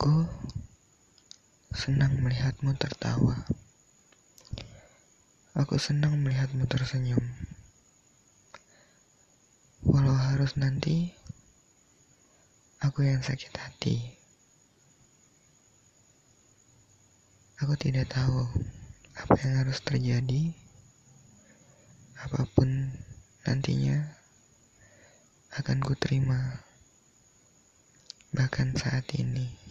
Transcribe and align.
Aku 0.00 0.24
senang 1.76 2.24
melihatmu 2.24 2.72
tertawa. 2.80 3.36
Aku 5.52 5.76
senang 5.76 6.16
melihatmu 6.24 6.64
tersenyum. 6.64 7.20
Walau 9.84 10.16
harus 10.16 10.56
nanti 10.56 11.12
aku 12.80 13.04
yang 13.04 13.20
sakit 13.20 13.52
hati. 13.52 14.16
Aku 17.60 17.76
tidak 17.76 18.08
tahu 18.08 18.48
apa 19.20 19.36
yang 19.44 19.68
harus 19.68 19.84
terjadi. 19.84 20.56
Apa 22.24 22.48
pun 22.56 22.88
nantinya 23.44 24.16
akan 25.60 25.84
kuterima. 25.84 26.64
Bahkan 28.32 28.80
saat 28.80 29.04
ini. 29.20 29.69